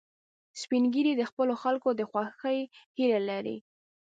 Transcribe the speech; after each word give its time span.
سپین 0.61 0.83
ږیری 0.93 1.13
د 1.17 1.23
خپلو 1.29 1.53
خلکو 1.63 1.89
د 1.95 2.01
خوښۍ 2.11 2.59
هیله 2.97 3.19
لري 3.29 3.57